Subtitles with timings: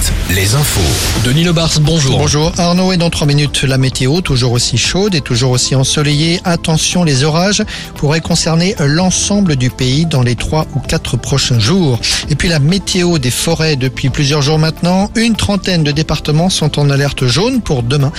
[0.00, 0.80] 7, les infos.
[1.24, 2.18] Denis Lebars, bonjour.
[2.18, 6.40] Bonjour Arnaud et dans 3 minutes la météo toujours aussi chaude et toujours aussi ensoleillée.
[6.44, 7.62] Attention les orages
[7.94, 12.00] pourraient concerner l'ensemble du pays dans les 3 ou 4 prochains jours.
[12.28, 15.10] Et puis la météo des forêts depuis plusieurs jours maintenant.
[15.14, 18.12] Une trentaine de départements sont en alerte jaune pour demain,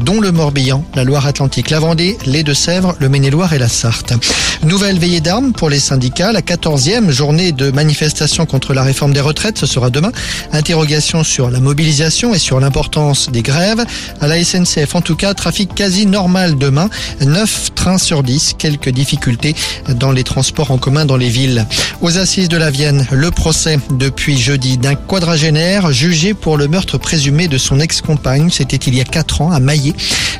[0.00, 4.14] dont le Morbihan, la Loire-Atlantique, la Vendée, les Deux-Sèvres, le Maine-et-Loire et la Sarthe.
[4.62, 6.32] Nouvelle veillée d'armes pour les syndicats.
[6.32, 10.12] La 14e journée de manifestation contre la réforme des retraites, ce sera demain.
[10.52, 13.84] Interrogation sur la mobilisation et sur l'importance des grèves.
[14.20, 16.88] À la SNCF, en tout cas, trafic quasi normal demain.
[17.20, 18.54] 9 trains sur 10.
[18.58, 19.54] Quelques difficultés
[19.88, 21.66] dans les transports en commun dans les villes.
[22.00, 26.98] Aux assises de la Vienne, le procès depuis jeudi d'un quadragénaire jugé pour le meurtre
[26.98, 28.50] présumé de son ex-compagne.
[28.50, 29.94] C'était il y a 4 ans à Maillet.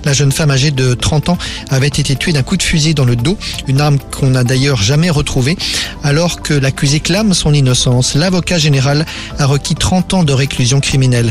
[0.04, 1.38] La jeune femme âgée de 30 ans
[1.70, 3.36] avait été tuée d'un coup de fusil dans le dos.
[3.66, 5.56] Une arme qu'on n'a d'ailleurs jamais retrouvée.
[6.04, 9.06] Alors que l'accusé clame son innocence, l'avocat général
[9.38, 10.67] a requis 30 ans de réclusion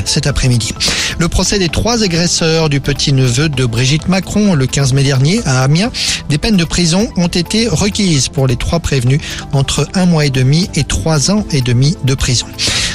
[0.06, 0.74] cet après-midi.
[1.20, 5.64] Le procès des trois agresseurs du petit-neveu de Brigitte Macron le 15 mai dernier à
[5.64, 5.92] Amiens.
[6.30, 9.22] Des peines de prison ont été requises pour les trois prévenus
[9.52, 12.48] entre un mois et demi et trois ans et demi de prison.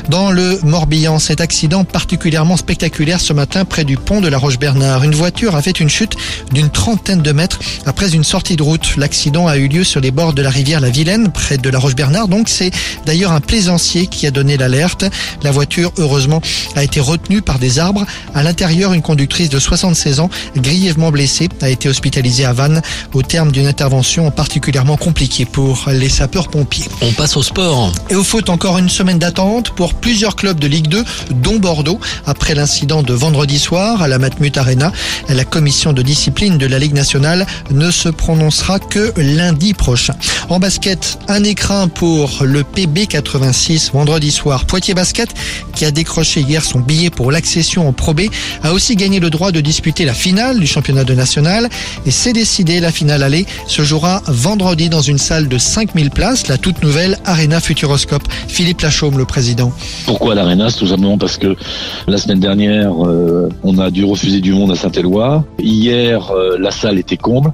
[0.09, 5.05] Dans le Morbihan, cet accident particulièrement spectaculaire ce matin près du pont de la Roche-Bernard.
[5.05, 6.17] Une voiture a fait une chute
[6.53, 8.97] d'une trentaine de mètres après une sortie de route.
[8.97, 11.79] L'accident a eu lieu sur les bords de la rivière La Vilaine, près de la
[11.79, 12.29] Roche-Bernard.
[12.29, 12.71] Donc c'est
[13.07, 15.05] d'ailleurs un plaisancier qui a donné l'alerte.
[15.43, 16.43] La voiture, heureusement,
[16.77, 18.05] a été retenue par des arbres.
[18.35, 23.23] À l'intérieur, une conductrice de 76 ans, grièvement blessée, a été hospitalisée à Vannes au
[23.23, 26.87] terme d'une intervention particulièrement compliquée pour les sapeurs-pompiers.
[27.01, 27.93] On passe au sport.
[28.11, 32.01] Et au foot, encore une semaine d'attente pour plusieurs clubs de Ligue 2, dont Bordeaux,
[32.27, 34.93] après l'incident de vendredi soir à la Matmut Arena.
[35.29, 40.15] La commission de discipline de la Ligue nationale ne se prononcera que lundi prochain.
[40.49, 44.65] En basket, un écrin pour le PB 86 vendredi soir.
[44.67, 45.29] Poitiers Basket,
[45.75, 48.23] qui a décroché hier son billet pour l'accession au Pro B,
[48.63, 51.69] a aussi gagné le droit de disputer la finale du championnat de national.
[52.07, 56.49] Et c'est décidé, la finale allée se jouera vendredi dans une salle de 5000 places,
[56.49, 58.23] la toute nouvelle Arena Futuroscope.
[58.49, 59.73] Philippe Lachaume, le président.
[60.07, 60.71] Pourquoi l'Arena?
[60.71, 61.57] Tout simplement parce que
[62.07, 65.45] la semaine dernière, euh, on a dû refuser du monde à Saint-Éloi.
[65.59, 67.53] Hier, euh, la salle était comble.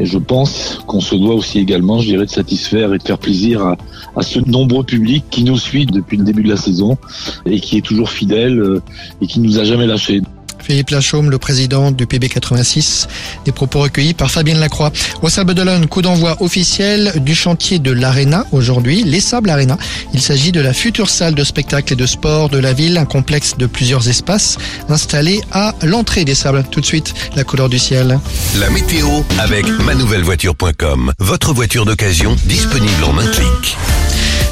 [0.00, 3.18] Et je pense qu'on se doit aussi également, je dirais, de satisfaire et de faire
[3.18, 3.76] plaisir
[4.16, 6.96] à, ce nombreux public qui nous suit depuis le début de la saison
[7.44, 8.82] et qui est toujours fidèle euh,
[9.20, 10.22] et qui nous a jamais lâchés.
[10.62, 13.06] Philippe Lachaume, le président du PB86,
[13.44, 14.92] des propos recueillis par Fabienne Lacroix.
[15.22, 19.78] Au Sable d'Olonne, coup d'envoi officiel du chantier de l'Arena aujourd'hui, les Sables Arena.
[20.14, 23.04] Il s'agit de la future salle de spectacle et de sport de la ville, un
[23.04, 26.64] complexe de plusieurs espaces installé à l'entrée des Sables.
[26.70, 28.18] Tout de suite, la couleur du ciel.
[28.58, 31.12] La météo avec manouvellevoiture.com.
[31.18, 33.76] Votre voiture d'occasion disponible en un clic.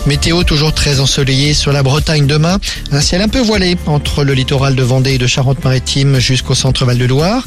[0.09, 2.59] Météo toujours très ensoleillée sur la Bretagne demain.
[2.93, 6.87] Un ciel un peu voilé entre le littoral de Vendée et de Charente-Maritime jusqu'au centre
[6.87, 7.45] Val-de-Loire.